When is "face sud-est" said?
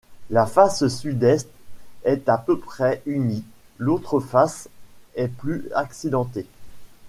0.47-1.47